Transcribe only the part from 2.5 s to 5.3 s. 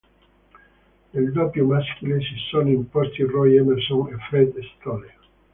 imposti Roy Emerson e Fred Stolle.